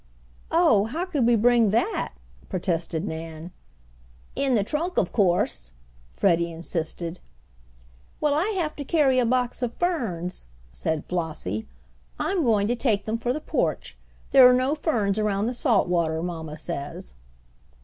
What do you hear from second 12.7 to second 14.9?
take them for the porch. There are no